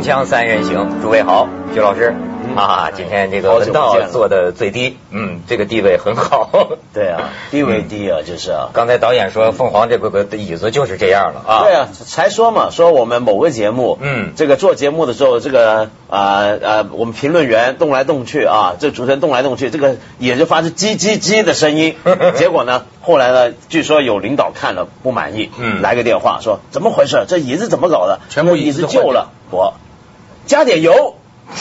[0.00, 2.14] 锵锵三人行，诸位好，徐老师
[2.56, 6.48] 啊，今天这个文道做的最低，嗯，这个地位很好。
[6.94, 8.70] 对啊， 地位低啊，就是啊。
[8.72, 11.62] 刚才导演说凤凰这个个椅子就是这样了啊。
[11.64, 21.94] 对啊，才说嘛，说我们某个节目，嗯，这个做节目的时候，这个啊啊，我们评论员动来动去啊，这主持人动来动去，这个也就发出叽叽叽的声音。
[22.36, 27.26] 结果呢，后来呢，据说有领导看了不满意，嗯，来个电话说怎么回事？
[27.28, 28.20] 这椅子怎么搞的？
[28.30, 29.74] 全部椅子旧了，我
[30.50, 31.14] 加点油。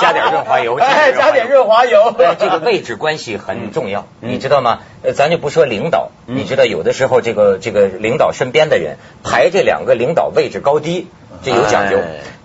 [0.00, 2.14] 加点润滑油，哎，加点润滑油。
[2.40, 4.80] 这个位置关系很重要，你知道吗？
[5.02, 11.06] 呃，咱就不说领导，你知道有的时候这个这个领导身边的人排这两个领导位置高低，
[11.42, 11.98] 这有讲究。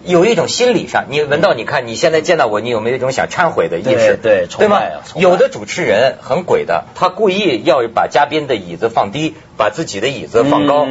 [0.06, 4.18] 有一种心理上，你闻到，你看你现在见到我，你有没有一种想忏悔的意识？
[4.22, 4.82] 对，对吗？
[5.16, 10.88] 有的主持人很鬼的，他故意要把嘉宾的椅子放低，把自己的椅子放高，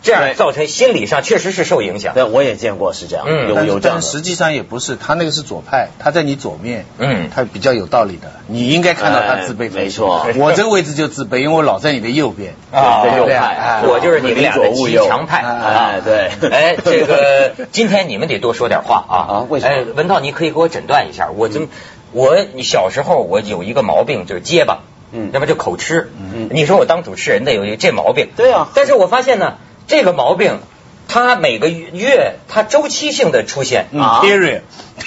[0.00, 2.14] 这样造成心理上确实是受影响。
[2.14, 3.98] 对，我也见过是这样，有有这样。
[3.98, 9.72] 但实际上也不是，他那个是左派，他在你左面，嗯，他比较有道理的，你应该看到他自卑。
[9.72, 15.42] 没错， 我这个位置就自卑，因为我老在你的右边，啊，右派，我就是你们俩的极强派。
[15.42, 17.41] 哎，对，哎，这个
[17.72, 19.16] 今天你们得多说点话啊。
[19.16, 19.72] 啊，为什么？
[19.72, 21.30] 哎，文涛，你可以给我诊断一下。
[21.30, 21.68] 我这
[22.12, 24.80] 我小时候我有一个毛病，就是结巴，
[25.12, 26.10] 嗯，要么就口吃。
[26.18, 28.28] 嗯，你说我当主持人的有一个这毛病。
[28.36, 28.68] 对啊。
[28.74, 30.60] 但是我发现呢，这个毛病。
[31.08, 34.60] 它每个月它周期性的出现啊，period，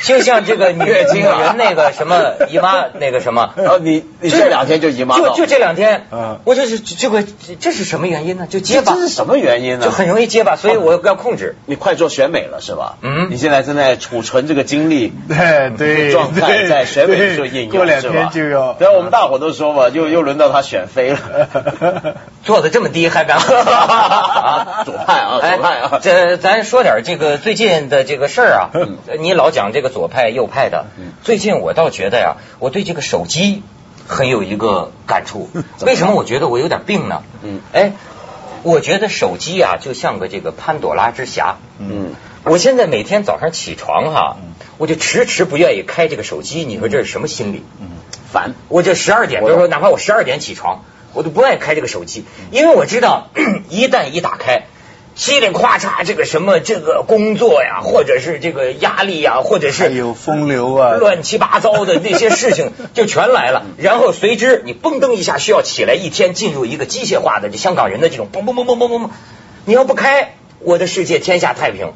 [0.04, 7.24] 就像这个 月经人那个什么姨妈那个什么， 啊，你你这两天就姨妈就就这两天，嗯，我就是这个
[7.60, 8.46] 这是什么原因呢？
[8.48, 9.86] 就结巴，这是什么原因呢？
[9.86, 11.56] 就很容易结巴，所以我要控制。
[11.66, 12.98] 你快做选美了是吧？
[13.02, 18.74] 嗯，你现在正在储存这个精力，对对，状态在选美做应用，过两天就要。
[18.74, 21.20] 对，我们大伙都说嘛，又又轮到他选妃了，
[22.46, 23.40] 做的这么低还敢？
[23.40, 26.76] 左派啊，左派啊，这咱说。
[26.76, 28.70] 说点这个最近的这个事儿啊，
[29.18, 30.86] 你老讲这个左派右派的，
[31.22, 33.62] 最近我倒觉得呀，我对这个手机
[34.08, 35.50] 很有一个感触。
[35.86, 37.24] 为什么我觉得我有点病呢？
[37.44, 37.92] 嗯，哎，
[38.64, 41.56] 我觉得手机啊就像个这个潘朵拉之匣。
[41.78, 42.14] 嗯，
[42.46, 44.38] 我现在每天早上起床哈，
[44.78, 47.62] 我就迟迟不愿意开这个手机，你说这是什么心理？
[47.82, 47.90] 嗯，
[48.32, 48.54] 烦。
[48.70, 53.28] 我这十二点，比如说哪怕我十二点起床，我都不愿意开这个手机，因为我知道
[53.68, 54.68] 一旦一打开。
[55.16, 63.66] 稀里哗嚓，这个什么这个工作呀， 或者是这个压力呀，或者是有风流啊，乱七八糟的那些事情 就全来了。
[63.78, 69.10] 然后随之你嘣噔一下需要起来，一天进入一个机械化的这香港人的这种嘣嘣嘣嘣嘣嘣嘣。
[69.64, 71.94] 你要不开，我的世界天下太平。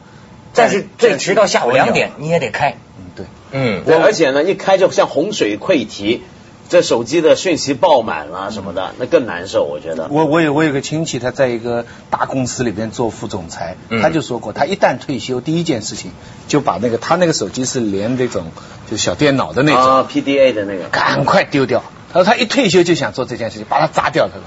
[0.53, 2.77] 但是最迟到下午两点你也得开。
[2.97, 6.23] 嗯，对，嗯，对，而且呢，一开就像洪水溃堤。
[6.69, 10.07] 这手机的讯息爆满了什么的，那更难受，我觉得。
[10.11, 16.11] 我我有我有个亲戚，他在一个大公司里边做副总裁，他就说过，他一旦退休，第一件事情
[16.47, 18.51] 就把那个他那个手机是连那种
[18.89, 21.83] 就小电脑的那种，PDA 的那个，赶快丢掉。
[22.13, 24.27] 他说他一退休就想做这件事情，把它砸掉。
[24.27, 24.43] 他说，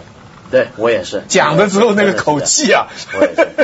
[0.52, 1.24] 对我也是。
[1.26, 2.86] 讲的时候那个口气啊，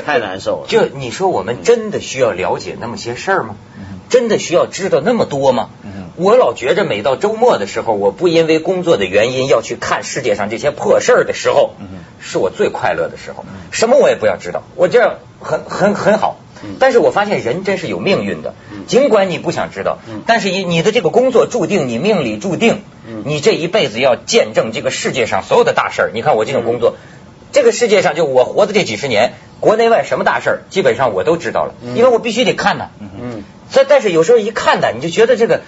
[0.04, 0.66] 太难受了。
[0.70, 3.54] 就你说我们真的需要了解那么些事儿吗？
[4.08, 5.69] 真的需要知道那么多吗？
[6.19, 11.75] 我老觉着每到周末的时候，我不因为工作的原因要去看世界上这些破事儿的时候，
[12.21, 13.45] 是我最快乐的时候。
[13.71, 16.37] 什么我也不要知道，我这样很很很好。
[16.81, 18.55] 但是我发现人真是有命运的，
[18.89, 22.83] 尽管你不想知道，但是你你的这个工作注定你命里注定，
[23.25, 26.11] 你这一辈子要见证这个世界上所有的大事儿。
[26.12, 26.97] 你看我这种工作，
[27.53, 32.89] 这个世界上就我活的这几十年，国内外什么大事儿，基本上我都知道了，因为我必须得看呢。
[33.00, 35.61] 嗯，但但是有时候一看呢，你就觉得这个。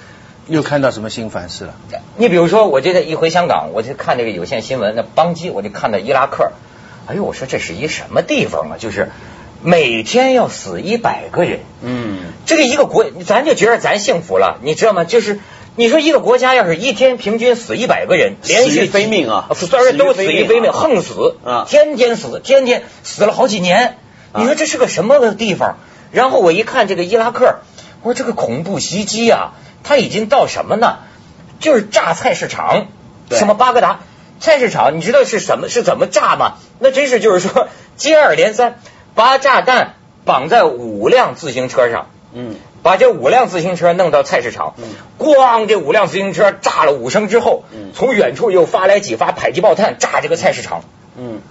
[0.47, 1.75] 又看到什么新烦事了？
[2.17, 6.53] 你比如说，我这个一回香港，我就看这个有线新闻，那邦基，我就看到伊拉克。
[7.07, 8.77] 哎呦，我说这是一什么地方啊？
[8.79, 9.11] 就是
[9.63, 11.61] 每天要死一百个人。
[11.83, 15.05] 嗯，这个一个国，咱就觉得咱幸福了，你知道吗？
[15.05, 15.41] 就是
[15.77, 23.97] 你说一个国家要是一天平均死一百个人，连续非命啊，虽然都死于非命，横死啊，天天死，天天死了好几年。
[24.35, 25.77] 你说这是个什么个地方？
[26.13, 27.61] 然后我一看这个伊拉克，
[28.03, 29.55] 我说这个恐怖袭击啊！
[29.83, 30.99] 他已经到什么呢？
[31.59, 32.87] 就是炸菜市场，
[33.31, 34.01] 什么巴格达
[34.41, 36.55] 菜市场，你知道是什么是怎么炸吗？
[36.79, 38.79] 那真是就是说接二连三，
[39.15, 44.85] 把炸弹绑在五辆自行车上，嗯，把这五辆自行车弄到菜市场，嗯，
[45.19, 50.83] 咣，这五辆自行车炸了五声之后，嗯，从远处又发来几发迫击炮弹炸这个菜市场，
[51.19, 51.43] 嗯，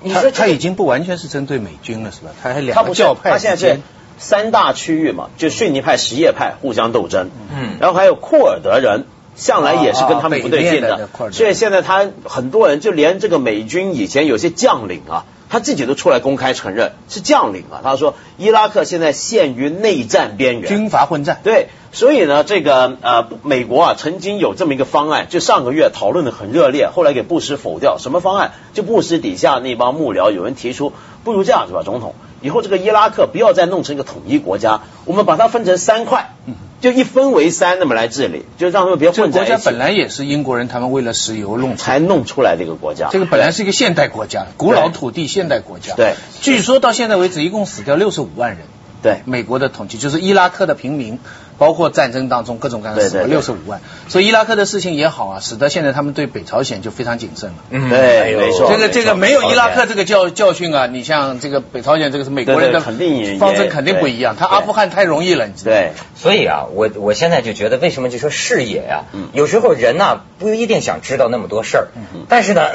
[0.00, 2.30] 你说他已经不完全是针对美军了是吧？
[2.40, 3.82] 他还两个教派之间。
[4.20, 17.80] 三大区域嘛，就逊尼派、什叶派互相斗争，嗯，然后还有库尔德人，向来也是跟他们不对劲的，所以现在他很多人就连这个美军以前有些将领啊，他自己都出来公开承认是将领啊。
[17.82, 21.40] 他说伊拉克现在陷于内战边缘，军阀混战。
[21.42, 27.96] 对，所以呢，这个呃，美国啊曾经有这么一个方案，就上个月讨论的很热烈，后来给布什否掉。
[27.98, 28.52] 什么方案？
[28.74, 30.92] 就布什底下那帮幕僚有人提出，
[31.24, 36.34] 不如这样是吧，总统，以后这个伊拉克不要再弄成一个统一国家，我们把它分成三块。
[36.80, 39.50] 就一分为三，那么来治理，就让他们别混在一起。
[39.50, 43.10] 国家本来也是英国人，他们为了石油弄才弄出来的一个国家。
[43.12, 45.94] 这个本来是一个现代国家，古老土地现代国家。
[45.94, 48.60] 对，据说到现在为止，一共死掉六十五万人。
[49.02, 51.18] 对，美国的统计就是伊拉克的平民。
[51.60, 57.56] 包括战争当中各种各样的死亡六十五万，所以伊拉克的事情也好啊，使得现在他们对北朝鲜就非常谨慎了。
[57.68, 58.72] 嗯，对，没错。
[58.72, 69.04] 这个这个没有伊拉克这个教教训啊，你像这个北朝鲜这个是美国人的方针肯定不一样，他阿富汗太容易了，你知道对，所以啊，我我现在就觉得为什么就说视野呀，
[69.34, 71.88] 有时候人呐不一定想知道那么多事儿，
[72.30, 72.70] 但是呢。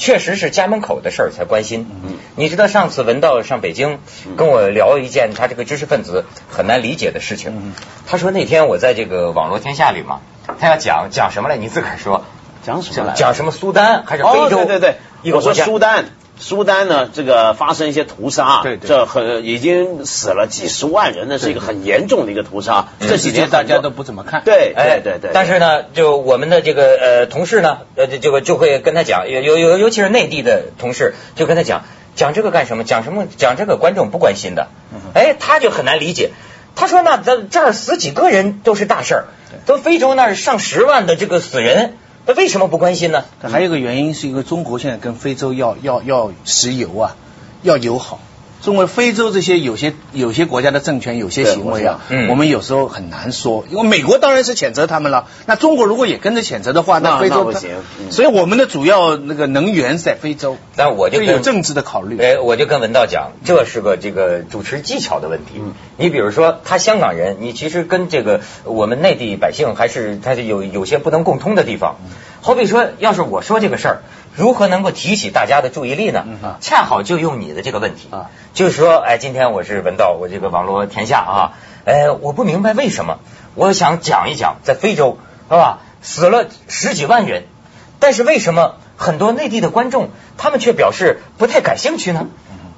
[0.00, 1.86] 确实是家门口的事儿才关心。
[2.34, 3.98] 你知道上次文道上北京
[4.34, 7.74] 跟我聊一件他这个知识分子很难理解的事情。
[8.06, 10.20] 他说那天我在这个网络天下里嘛，
[10.58, 11.58] 他要讲讲什么来？
[11.58, 12.24] 你自个儿说
[12.64, 13.12] 讲什么？
[13.14, 14.64] 讲什么苏丹还是非洲？
[14.64, 16.06] 对对对，我说苏丹。
[16.40, 22.88] 苏丹呢，这个发生一些屠杀，对，这很已经死了几十万人那，是一个很严重的一个屠杀。
[22.98, 24.42] 这几年大家都不怎么看。
[24.42, 25.30] 对，对，对，对。
[25.34, 31.84] 但是呢，就我们的这个呃同事呢，呃，这个就会跟他讲，有有尤其是内地的同事，就跟他讲
[32.16, 32.84] 讲这个干什么？
[32.84, 33.26] 讲什么？
[33.36, 34.68] 讲这个观众不关心的。
[35.14, 36.30] 哎，他就很难理解。
[36.74, 39.24] 他说那咱这儿死几个人都是大事儿，
[39.66, 41.98] 都非洲那儿上十万的这个死人。
[42.26, 43.24] 那为什么不关心呢？
[43.42, 47.16] 还有一个原因是因为中国现在跟非洲要要要石油啊，
[47.62, 48.20] 要友好。
[48.62, 53.64] 中国非洲这些有些有些国家的政权有些行为啊，我们有时候很难说。
[53.70, 57.70] 因为美国当然是谴责他们了，那中国如果也跟着谴责的话，那非洲不行。
[58.10, 62.18] 所以我们的主要那个能源在非洲，但我就有政治的考虑。
[62.20, 65.62] 哎，我就跟文道讲，这是个这个主持技巧的问题。
[65.96, 71.96] 你比如说，他香港人，你其实跟这个我们内地百姓还是他是有有些不能共通的地方。
[72.42, 74.02] 好比说，要是我说这个事儿。
[74.34, 76.24] 如何能够提起大家的注意力呢？
[76.60, 78.08] 恰好就用你的这个问题，
[78.54, 81.52] 就是说，哎，今天我是文道，我这个网络天下啊，
[81.84, 83.18] 哎，我不明白为什么，
[83.54, 85.18] 我想讲一讲，在非洲
[85.48, 87.44] 是吧，死了十几万人，
[87.98, 92.28] 但是为什么很多内地的观众他们却表示不太感兴趣呢？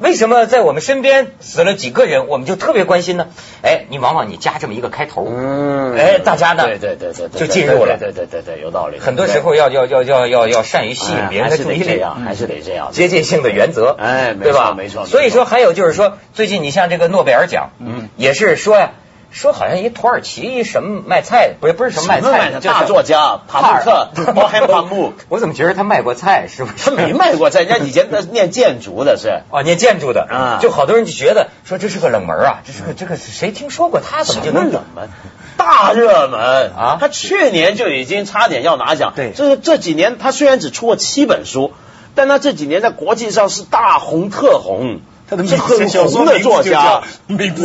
[0.03, 3.29] 为什么在我们身边死了几个人，我们就特别关心呢？
[3.63, 8.99] 哎，你往往你加这么一个开头，嗯，哎，大家呢，对对对对，就进入了，对对对对，有道理。
[8.99, 14.75] 很多时候要要要要要要善于吸引别人的注意力，还是得这样，接近性的原则，哎，对吧？
[14.77, 15.07] 没错。
[15.07, 18.91] 所以说，还有就是说，最近你像这个诺贝尔奖，嗯，也是说呀。
[19.33, 25.15] 说好像一土耳其一什么卖菜，不是不是什么卖菜的大作家帕慕克，包含帕慕。
[25.31, 26.47] 我怎么觉得他卖过菜？
[26.49, 26.85] 是不是？
[26.85, 30.59] 他没卖过菜，人家以前是念建筑的，是 哦，念建筑的啊。
[30.61, 34.23] 就好多人就觉得说这是个冷门啊，这是个这个谁听说过他？
[34.23, 35.09] 怎么就能冷门？
[35.57, 36.99] 大热门啊！
[37.01, 39.13] 他去年就已经差点要拿奖。
[39.17, 41.73] 对，这这几年他虽然只出过七本书，
[42.15, 45.01] 但他这几年在国际上是大红特红。
[45.47, 47.03] 是很红的作家，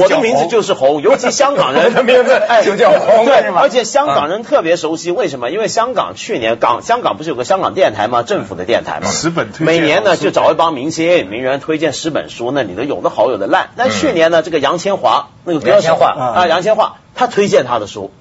[0.01, 5.49] 我的名字就是红，尤其香港人 的名字 就叫红，对，而且香港人特别熟悉，为什么？
[5.51, 8.23] 因为香港去年港香港不是有个香港电台吗？
[8.23, 9.09] 政府的电台吗？
[9.11, 13.69] 十本推每年呢就找一帮明星名人推荐十本书，那里头有的好有的烂。
[13.75, 18.11] 那去年呢，这个杨千嬅那个杨千嬅啊，杨千嬅他推荐他的书。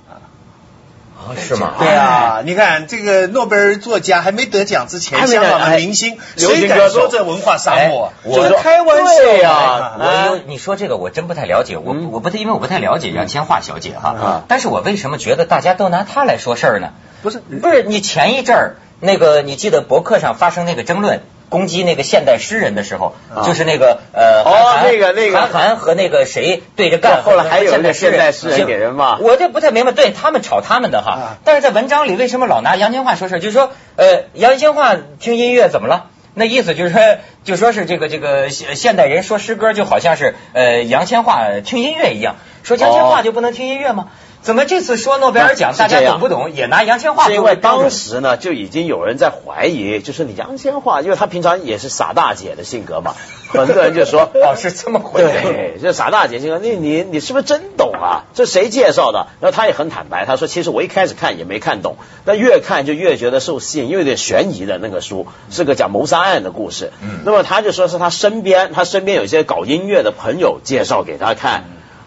[1.35, 1.75] 是吗？
[1.79, 8.13] 对啊，你看这个诺贝尔作家还没得奖之前，香港的明星，谁敢说这文化沙漠？
[8.23, 9.97] 我开玩笑呀！
[9.99, 14.45] 我你说这个我真不太了解，我我不太因为我不太了解杨千嬅小姐哈。
[14.49, 16.91] 但是我为什么觉得大家都拿她来说事儿呢？
[17.23, 21.23] 不是不是，你前一阵儿那个你记得博客上发生那个争论？
[21.49, 25.39] 攻击那个现代诗人的时候，就是那个呃，哦，那个那个。
[25.39, 36.07] 韩寒和那个谁对着干，后来还有那现代诗人给人骂，我就不太明白，对他们吵他们的哈，但是在文章里为什么老拿杨千嬅说事就是说，呃，杨千嬅听音乐怎么了？
[36.39, 37.01] 那意思就是说，
[37.45, 44.09] 就说是这个这个现现代人说诗歌就好像是呃杨千嬅听音乐一样，说杨千嬅就不能听音乐吗？
[44.47, 46.53] 怎么这次说诺贝尔奖大家懂不懂？
[46.53, 47.27] 也拿杨千嬅？
[47.27, 53.17] 是因为当时呢就已经有人在怀疑，就是你杨千嬅，因为她平常也是傻大姐的性格嘛，
[53.49, 58.23] 很多人就说 哦是这么回事，对，就傻大姐性格，你你你是不是真懂啊？
[58.35, 59.27] 这谁介绍的？
[59.41, 66.93] 然后他也很坦白，他说其实我一开始看也没看懂，但越看就越觉得受吸引，因为有点悬疑的那个书是个讲谋杀案的故事。
[67.03, 71.65] 嗯，那么他就说是他身边他身边有一些搞音乐的朋友介绍给他看。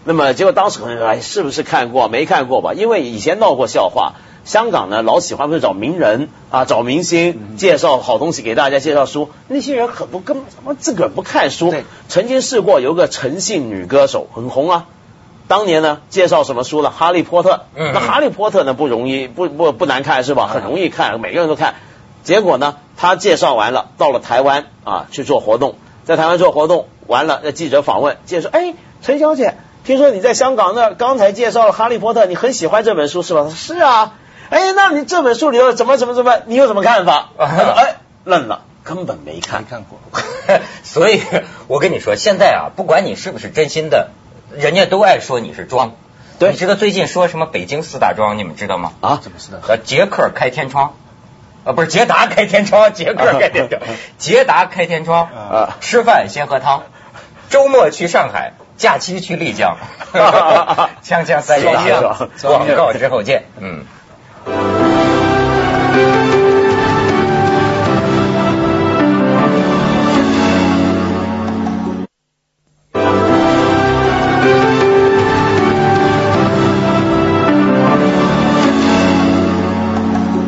[0.09, 2.07] 那么结果当时可能哎，是不是看过？
[2.07, 2.73] 没看过吧？
[2.73, 11.71] 因为以前闹过笑话，香港呢老喜欢不是找名人啊，找明星介绍好东西给大家介绍书，那些人很多根本自个儿不看书。
[12.07, 14.87] 曾经试过有个陈姓女歌手很红啊，
[15.47, 16.89] 当年呢介绍什么书了？
[16.89, 17.65] 哈利波特。
[17.75, 20.47] 那哈利波特呢不容易不不不难看是吧？
[20.47, 21.75] 很容易看，每个人都看。
[22.23, 28.73] 结果呢，他介绍完了，到了台湾啊去做活动，在台湾做活动完了，那记者访问，介绍哎，
[29.03, 29.53] 陈小姐。
[29.89, 33.47] 听说你在香港那刚才介绍了《哈利波特》，你很喜欢这本书是吧？
[33.49, 34.13] 是啊。
[34.51, 37.29] 哎，那你这本书里头怎么怎么怎么，你有什么看法？
[37.39, 39.99] 哎，愣了，根本没看看过。
[40.83, 41.23] 所以
[41.65, 44.11] 我跟你说，现在啊，不管你是不是真心的，
[44.55, 45.93] 人家都爱说你是装。
[46.37, 46.51] 对。
[46.51, 48.37] 你知道最近说什么北京四大装？
[48.37, 48.93] 你们知道吗？
[49.01, 49.17] 啊？
[49.19, 49.57] 怎么四大？
[49.69, 50.93] 呃，捷克开天窗，
[51.65, 53.81] 啊，不是捷达开天窗， 捷克开天窗，
[54.19, 55.25] 捷达开天窗。
[55.25, 55.77] 啊。
[55.81, 56.83] 吃饭先喝汤，
[57.49, 58.53] 周末去上海。
[58.79, 59.75] 假期去丽江，
[61.03, 63.43] 锵锵三人行，广告之后见。
[63.59, 63.83] 嗯。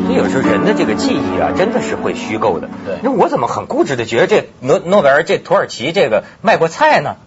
[0.07, 2.69] 这有时候人的这个记忆啊，真的是会虚构的。
[2.85, 2.95] 对。
[3.03, 7.17] 那我怎么很固执的觉得这诺诺贝尔这土耳其这个卖过菜呢？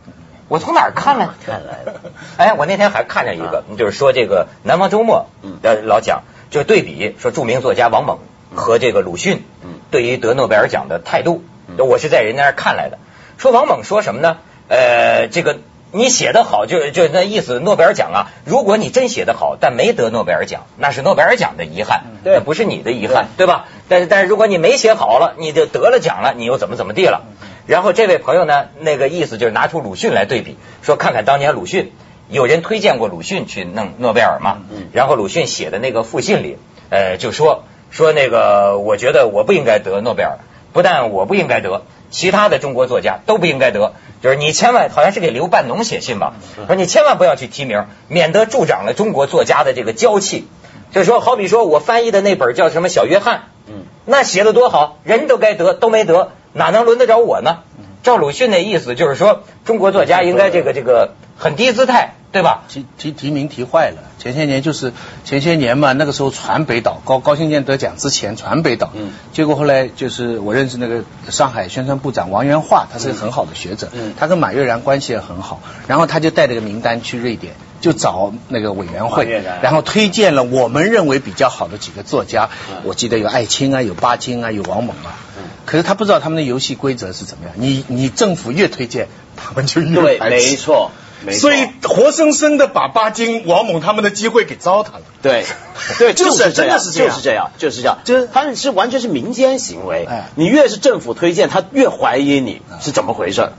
[0.49, 1.29] 我从哪儿看来？
[1.47, 2.01] 看来的。
[2.37, 5.27] 哎，我那天还看见一个，就是说这个《南方周末》
[5.63, 8.19] 呃老讲，就是对比说著名作家王蒙
[8.55, 9.43] 和这个鲁迅
[9.91, 11.43] 对于得诺贝尔奖的态度。
[11.79, 12.99] 我是在人家那儿看来的。
[13.39, 14.37] 说王蒙说什么呢？
[14.69, 15.59] 呃，这个
[15.93, 23.67] 你写的好，就就那意思，诺贝尔奖啊，如果你真写的好，但没得诺贝尔奖，那是诺贝尔奖的遗憾，那不是你的遗憾，对吧？
[23.89, 27.23] 但是但是如果你没写好了，你就得了奖了，你又怎么怎么地了？
[27.66, 31.92] 然后这位朋友呢，那个意思就是拿出鲁迅来对比，说看看当年鲁迅，
[32.28, 34.59] 有人推荐过鲁迅去弄诺贝尔吗？
[34.92, 36.59] 然后鲁迅写的那个复信里，
[36.90, 40.38] 呃，就说说那个，我觉得我不应该得诺贝尔，
[40.73, 46.35] 不但我不应该得，其他的中国作家都不应该得，就是你千万好像是给刘半农写信吧，
[46.66, 50.47] 说你千万不要去提名，免得助长了中国作家的这个娇气。
[50.92, 56.30] 就是说，好比说我翻译的那本叫什么《小约翰》，嗯，那写的多好，人都该得，都没得。
[56.54, 57.58] 哪能轮得着我呢？
[58.02, 62.64] 照鲁迅的意思就是说，中国作家应该这个这个很低姿态，对吧？
[62.68, 64.02] 提提提名提坏了。
[64.18, 64.92] 前些年就是
[65.25, 77.54] 前些年嘛，那个时候传北岛高高新建得奖之前传北岛，嗯，结果后来就是我认识那个上海宣传部长王元化，他是个很好的学者，嗯，他跟马悦然关系也很好，然后他就带这个名单去瑞典，
[77.85, 82.49] 就找那个委员会，然后推荐了我们认为比较好的几个作家，
[82.83, 85.21] 我记得有艾青啊，有巴金啊，有王蒙啊。
[85.67, 87.53] 可是他不知道他们的游戏规则是怎么样。
[87.59, 90.37] 你你政府越推荐，他们就越排斥。
[90.37, 90.93] 没错，
[91.26, 91.41] 没错。
[91.41, 95.03] 所以活生生的把巴金、王蒙他们的机会给糟蹋了。
[95.21, 95.45] 对，
[95.99, 97.99] 对， 就是真的是这样，就是这样，就是这样。
[98.03, 100.07] 就是他们是完全是民间行为。
[100.09, 103.50] 哎，你越是政府推荐，他越怀疑你是怎么回事。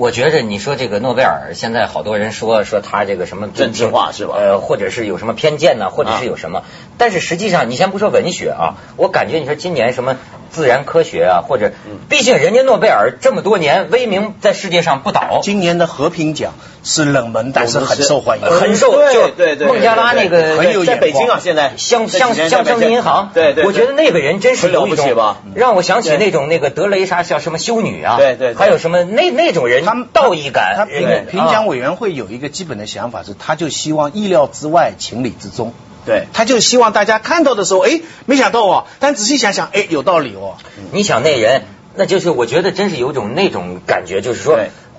[0.00, 4.34] 我觉着你说这个诺贝尔，现在好多人说说他这个什么政治化是吧？
[4.34, 5.90] 呃，或者是有什么偏见呢？
[5.90, 6.62] 或者是有什么？
[6.96, 10.16] 但是实际上，你先不说文学啊，我感觉你说今年什么
[10.50, 11.72] 自然科学啊，或者，
[12.08, 15.40] 毕竟人家诺贝尔这么多年威名在世界上不倒。
[15.42, 18.92] 今年的和平奖是冷门，但是很受欢迎，很受。
[19.12, 19.68] 就对对。
[19.68, 23.30] 孟加拉那个很有在北京啊，现在香香香生银行。
[23.32, 23.64] 对对。
[23.64, 25.38] 我觉得那个人真是了不起吧？
[25.54, 28.16] 让我想起那种那个德雷莎叫什么修女啊？
[28.18, 28.54] 对对。
[28.54, 30.74] 还有什么那那种人，他们道义感。
[30.76, 35.72] 他评评奖委员会有一个基本的想法是，他就希望意料之外，情理之中。
[36.06, 40.56] 对，他就希望大家看到的时候，哎，没想到哦，但仔细想想，哎，有道理哦。
[40.92, 41.62] 你想那人，
[41.94, 44.58] 那就是我觉得真是有种那种感觉，就是说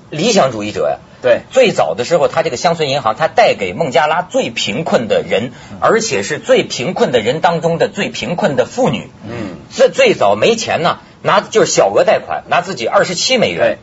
[0.10, 0.98] 理想主义者呀。
[1.22, 9.08] 对，最早的时候，他这个乡村银行，他带给孟加拉最贫困的人，而且是最贫困的人当中的最贫困的妇女。
[9.24, 13.78] 嗯，这最早没钱呢，拿就是小额贷款，拿自己二十七美元。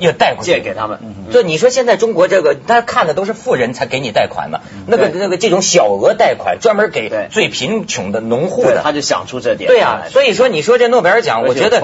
[0.00, 0.44] 要贷款。
[0.44, 0.98] 借给他们，
[1.32, 9.68] 就你说现在中国这个，他看的都是富人才给你贷款的，那个那个这种小额贷款，专门给最贫穷的农户的，他就想出这点。
[9.68, 11.80] 对呀，所以说你说这诺贝尔奖，我觉得，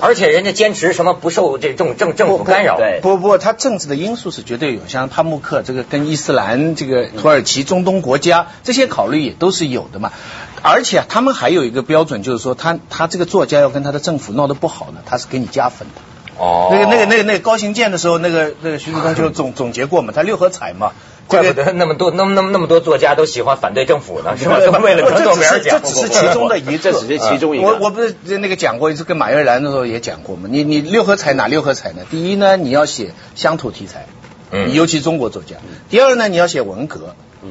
[0.00, 2.78] 而且人家坚持什么不受这政政政府干扰。
[3.02, 10.12] 不不，他政治的因素是绝对有，像帕慕克这个跟伊斯兰这个土耳其中东国家这些考虑也都是有的嘛。
[10.62, 16.00] 而且他们还有一个标准，就是说他他这个作家要跟他的政府闹得不好呢，他是给你加分的。
[16.38, 20.92] 哦，那个那个那个那个高行健的时候，那个那个徐志东就 总总结过嘛，他六合彩嘛，
[21.26, 24.58] 怪不得那么多那么那么那么多作家都喜欢反对政府呢，是吧？
[24.82, 27.66] 为了得诺贝尔奖，这只是其中的一个，这只是其中一个。
[27.66, 30.48] 我我不是那个讲过一次，跟马悦然的时候也讲过嘛。
[30.50, 32.02] 你你六合彩哪六合彩呢？
[32.10, 34.06] 第一呢，你要写乡土题材，
[34.50, 35.56] 嗯，尤其中国作家。
[35.88, 37.50] 第二呢，你要写文革，嗯。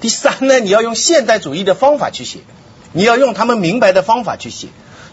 [0.00, 2.40] 第三呢，你要用现代主义的方法去写，
[2.92, 4.66] 你要用他们明白的方法去写。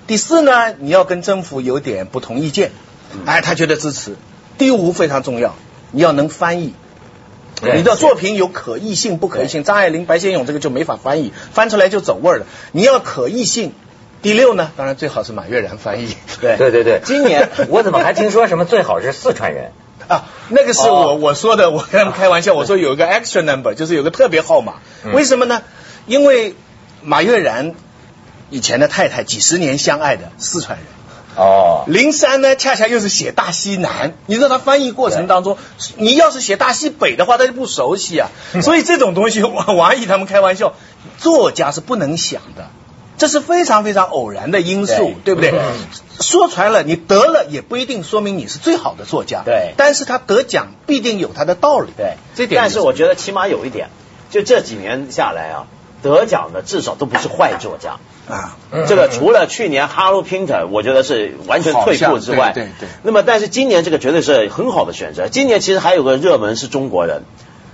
[0.08, 2.72] 第四呢，你要跟政府有点不同意见，
[3.26, 4.16] 哎，他觉得支持。
[4.58, 5.56] 第五非常重要，
[5.92, 6.74] 你要能翻译，
[7.62, 9.64] 你的作品有可译性不可译性。
[9.64, 12.46] 张爱玲、白先勇这个就没法翻译，翻出来就走味儿了。
[12.72, 13.74] 你要可译性。
[14.22, 16.14] 第六呢，当然最好是马悦然翻译。
[16.42, 19.72] 对对对对，今年 我怎么还听说什么最好是四川人
[20.10, 20.26] 啊？
[20.50, 24.74] 那个是我我说的，我跟他们开玩笑，我说有一个 extra number，就是有个特别号码。
[25.14, 25.62] 为什么呢？
[26.06, 26.54] 因为
[27.02, 27.76] 马悦然
[28.50, 30.88] 以前的太太几十年相爱的四川人。
[31.40, 31.86] 哦。
[31.88, 35.58] 林山呢，恰恰又是写大西南，你知道他翻译过程当中，
[35.96, 38.30] 你要是写大西北的话，他就不熟悉啊。
[38.62, 40.74] 所以这种东西，王王毅他们开玩笑，
[41.18, 42.68] 作家是不能想的。
[43.18, 45.54] 这是非常非常偶然的因素，对不对？
[46.22, 49.42] 说穿了，你得了也不一定说明你是最好的作家。
[49.44, 51.90] 对，但是他得奖必定有他的道理。
[51.98, 52.62] 对，这点。
[52.62, 53.90] 但是我觉得起码有一点，
[54.30, 55.68] 就这几年下来啊，
[56.02, 57.98] 得奖的至少都不是坏作家
[58.30, 58.56] 啊。
[58.88, 62.88] 这个除了去年哈罗· Pinter，我觉得是完全退步之外，对对。
[63.04, 65.28] 那么，但是今年这个绝对是很好的选择。
[65.28, 67.24] 今年其实还有个热门是中国人，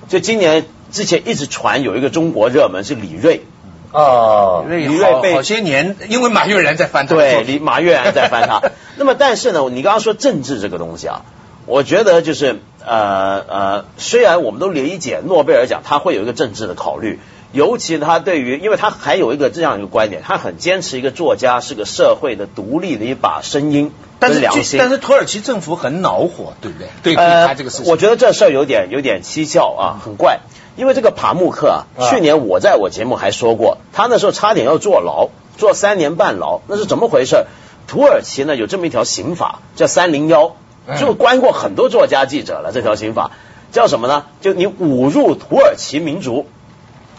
[0.07, 3.43] 就今年之前一直传有一个中国热门是李锐。
[3.91, 7.15] 哦，李锐好些年，因为马悦然在翻他。
[7.15, 8.61] 对，李马悦然在翻他。
[8.97, 11.21] 那么，但是呢，你刚刚说政治这个东西啊，
[11.65, 17.21] 我觉得就是呃呃，虽然我们都理解诺贝尔奖他会有一个政治的考虑，
[17.51, 24.79] 尤其他对于，因为他还有一个这样一个观点，他很坚持一个作家是个社会的独立的一把声音，但是良心。
[24.79, 26.87] 但是土耳其政府很恼火，对不对？
[27.03, 30.39] 对，他这个事情，我觉得这事儿有点有点蹊跷啊，很怪。
[30.75, 37.45] 因为这个帕慕克啊，去年我在我节目还说过，他那时候差点要坐牢，坐三年半牢，那是怎么回事？
[37.87, 40.57] 土耳其呢有这么一条刑法叫三零幺，
[40.99, 42.71] 就关过很多作家记者了。
[42.73, 43.31] 这条刑法
[43.71, 44.25] 叫什么呢？
[44.41, 46.45] 就你侮辱土耳其民族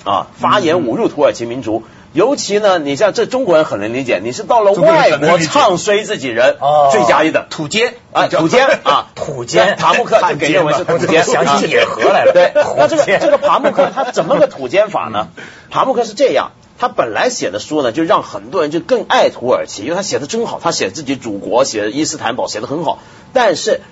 [0.06, 1.82] 啊，发言侮辱土耳其民族。
[2.12, 6.56] 尤其呢，你像这中国人很能理解，你是到了外国唱衰自己人，
[6.90, 12.32] 最佳一的土奸啊，土奸啊，土奸，塔木克就给认为是土奸， 想起野河来了。
[12.32, 15.28] 对，那这个这个塔木克他怎么个土奸法呢？
[15.70, 23.00] 塔木克是这样，他本来写的书呢，就让很多人就更爱土耳其，因为他写的真好，他写自己祖国，写伊斯坦堡写的很好。
[23.34, 23.82] 但是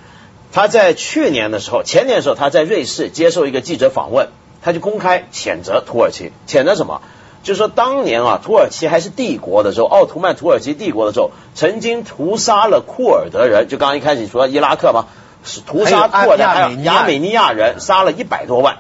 [0.50, 4.28] 他在去年的时候，前年的时候，他在瑞士接受一个记者访问，
[4.64, 7.02] 他就公开谴责土耳其，谴责什么？
[7.42, 13.68] 就是说，当年啊，土耳其还是帝国的时候，奥图曼土耳其帝国的时候，曾经屠杀了库尔德人。
[13.68, 15.04] 就刚刚一开始说伊拉克嘛，
[15.44, 18.78] 是屠杀库尔德还有亚美尼亚人，杀了一百多万。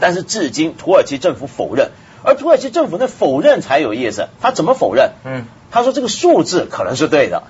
[0.00, 1.90] 但是至今土耳其政府否认，
[2.22, 4.28] 而土耳其政府那否认才有意思。
[4.40, 5.10] 他怎么否认？
[5.24, 7.42] 嗯，他说这个数字可能是对的。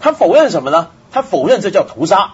[0.00, 0.88] 他否认什么呢？
[1.12, 2.32] 他否认这叫屠杀。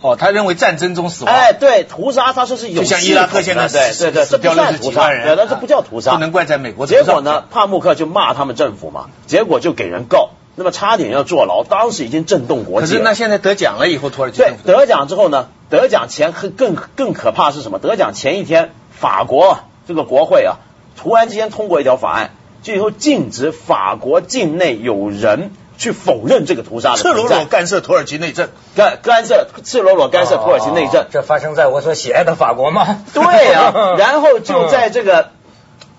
[0.00, 6.86] 哦，他认为战争中死亡，哎，对，屠杀，他说是有，就像伊拉克现在，对对对，这不算屠杀，对，那这不叫屠杀，不能怪在美国。
[6.86, 12.86] 结果呢，帕慕克就骂他们政府嘛，结果就给人告，那么差点要坐牢，当时已经震动国际。
[12.86, 17.80] 可是那现在得奖了以后，土耳其对得奖之后呢，得奖前更更更可怕是什么？
[17.80, 19.58] 得奖前一天，法国
[19.88, 20.58] 这个国会啊，
[20.96, 22.30] 突然之间通过一条法案，
[22.62, 25.50] 就以后禁止法国境内有人。
[25.78, 33.04] 去否认这个屠杀的，赤裸裸干涉土耳其内政，干干涉赤裸裸干涉土耳其内政，这发生在我所喜爱的法国吗？
[33.14, 35.30] 对呀， 然后就在这个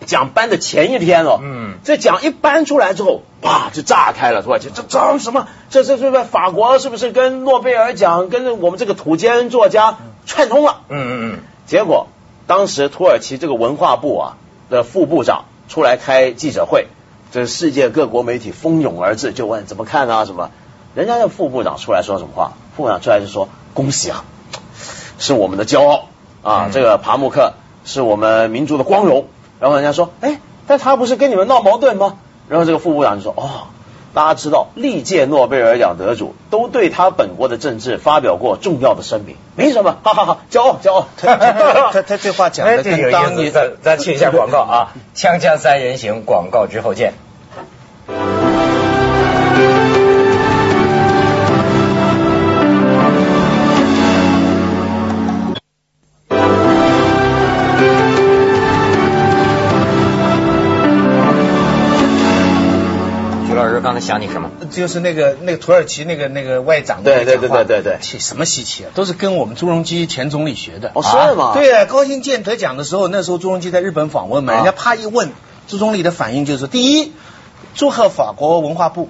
[0.06, 5.48] 奖颁的前一天哦，嗯，这奖一颁出来之后，啪就炸开了土耳其，这这什么？
[5.70, 10.82] 这这这法国是不是跟诺贝尔奖跟我们这个土奸作家串通了？
[10.90, 12.08] 嗯嗯嗯，结果
[12.48, 14.38] 当时土耳其这个文化部啊
[14.70, 16.88] 的副部长出来开记者会。
[17.32, 20.26] 这世界各国媒体蜂拥而至，就问怎么看啊？
[20.26, 20.50] 什么？
[20.96, 22.54] 人家的副部长出来说什么话？
[22.76, 24.26] 副部长出来就说：“恭喜啊，
[25.20, 26.06] 是我们的骄傲
[26.42, 26.70] 啊！
[26.74, 27.54] 这个帕慕克
[27.86, 29.28] 是我们民族的光荣。”
[29.60, 32.18] 然后人家说：“哎，但他不是跟你们闹矛盾吗？”
[32.50, 33.68] 然后这个副部长就说：“哦。”
[34.14, 41.08] 大家知道，历届诺贝尔奖得主都对他本国的政治发表过重要的声明，没什么，哈哈哈，骄傲骄傲。
[41.18, 47.14] 他他这话讲的有意思，咱咱去一下广告啊，锵锵三人行广告之后见。
[64.00, 64.50] 想你什么？
[64.72, 68.92] 就是那个那个土耳其那个那个外长对对对对对对，什么稀奇啊？
[68.94, 70.92] 都是跟我们朱镕基前总理学的。
[70.94, 71.52] 哦，是吗？
[71.54, 75.32] 对啊，高兴建得奖的时候，那时候朱镕基在日本访问嘛，人家啪一问，
[75.68, 77.14] 朱总理的反应就是：第一，
[77.76, 79.10] 祝贺法国文化部。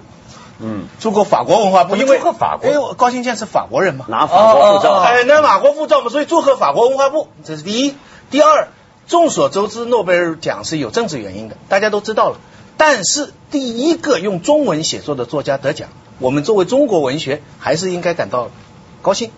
[0.60, 7.96] 嗯，祝贺法国文化部，因为祝贺法国，因为高兴健是法国人嘛，拿法国护照，哎，拿法国护照嘛，所以祝贺法国文化部，这是第一。
[8.30, 8.68] 第二。
[9.08, 12.38] 众所周知，诺贝尔奖是有政治原因的，大家都知道了。
[12.80, 15.90] 但是第一个用中文写作的作家得奖，
[16.20, 18.52] 我们作为中国文学还是应该感到
[19.02, 19.32] 高兴。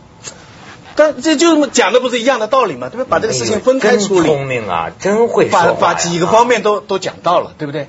[0.95, 2.89] 但这就讲的不是一样的道理吗？
[2.89, 3.07] 对吧？
[3.09, 4.27] 把这个事情分开处理。
[4.27, 7.87] 聪明啊，真会把把几个方面都都讲到了，对不对？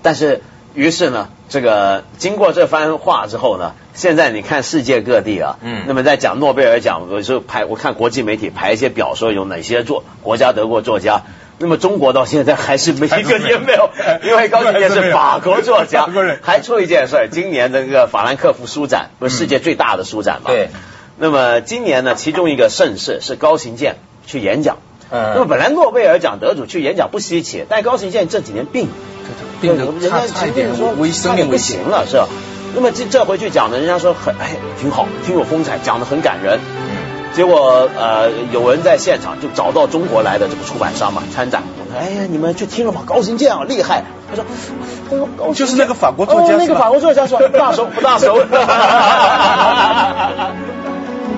[0.00, 0.40] 但是，
[0.72, 11.24] 于是呢，这个经过这番话之后呢，现在你看世界各地啊，嗯，那么在讲诺贝尔奖，有时候排我看国际媒体排一些表，说有哪些作国家得过作家，
[11.58, 13.90] 那么中国到现在还是没一个也没有，
[14.22, 16.08] 因为高行健是法国作家，
[16.42, 20.50] 还出一件事，今年的这个法兰克福书展不是世界最大的书展嘛？
[20.50, 20.70] 对。
[21.16, 24.78] 那么今年呢，其中一个盛事是高行健去演讲。
[25.10, 25.32] 嗯。
[25.34, 28.88] 那么本来诺贝尔奖得主去演讲不稀奇，但高行健这几年病，
[29.60, 32.26] 病的人家差一点说危生命不行了，是吧？
[32.74, 36.58] 那么这这回去讲呢，人家说很哎挺好，挺有风采，讲的很感人。
[37.34, 37.36] 嗯。
[37.36, 43.02] 结果呃，有人在现场就找到中国来的这个出版商嘛参展，我说哎呀，你们去听了吧？
[43.04, 44.04] 高行健啊，厉害。
[44.30, 44.44] 他说，
[45.10, 48.38] 他说高就是那个法国作家，那个法国作家说 大熟不大熟。